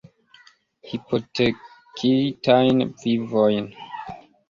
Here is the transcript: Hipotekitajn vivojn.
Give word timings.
Hipotekitajn 0.91 2.83
vivojn. 3.05 3.73